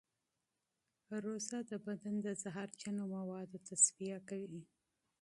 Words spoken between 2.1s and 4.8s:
د زهرجنو موادو تصفیه کوي.